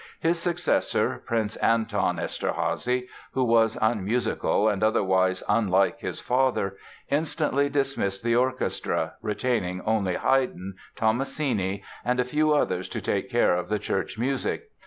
[0.19, 6.75] His successor, Prince Anton Eszterházy, who was unmusical and otherwise unlike his father,
[7.09, 13.55] instantly dismissed the orchestra, retaining only Haydn, Tomasini and a few others to take care
[13.55, 14.71] of the church music.